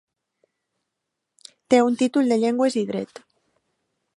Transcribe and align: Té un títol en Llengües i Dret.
Té 1.73 1.81
un 1.89 1.99
títol 2.01 2.35
en 2.37 2.41
Llengües 2.45 2.79
i 2.83 2.87
Dret. 2.93 3.23